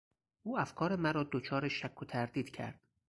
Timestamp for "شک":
1.67-2.01